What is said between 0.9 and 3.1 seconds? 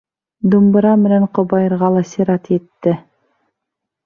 менән ҡобайырға ла сират етте.